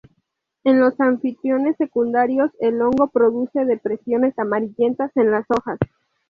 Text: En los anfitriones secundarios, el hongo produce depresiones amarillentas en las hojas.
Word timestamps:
En 0.63 0.79
los 0.79 0.99
anfitriones 0.99 1.77
secundarios, 1.77 2.49
el 2.59 2.81
hongo 2.81 3.09
produce 3.09 3.65
depresiones 3.65 4.33
amarillentas 4.39 5.11
en 5.15 5.29
las 5.29 5.45
hojas. 5.51 5.77